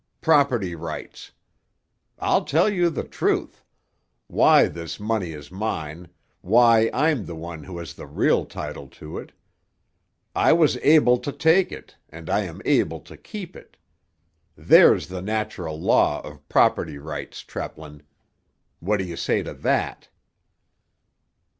Property 0.19 0.73
rights! 0.73 1.31
I'll 2.17 2.43
tell 2.43 2.67
you 2.67 2.89
the 2.89 3.03
truth—why 3.03 4.67
this 4.67 4.99
money 4.99 5.31
is 5.31 5.51
mine, 5.51 6.09
why 6.41 6.89
I'm 6.91 7.27
the 7.27 7.35
one 7.35 7.65
who 7.65 7.77
has 7.77 7.93
the 7.93 8.07
real 8.07 8.45
title 8.45 8.87
to 8.87 9.19
it. 9.19 9.31
I 10.35 10.53
was 10.53 10.75
able 10.77 11.19
to 11.19 11.31
take 11.31 11.71
it, 11.71 11.97
and 12.09 12.31
I 12.31 12.45
am 12.45 12.63
able 12.65 12.99
to 13.01 13.15
keep 13.15 13.55
it. 13.55 13.77
There's 14.55 15.05
the 15.05 15.21
natural 15.21 15.79
law 15.79 16.19
of 16.21 16.49
property 16.49 16.97
rights, 16.97 17.43
Treplin. 17.43 18.01
What 18.79 18.97
do 18.97 19.03
you 19.03 19.15
say 19.15 19.43
to 19.43 19.53
that?" 19.53 20.07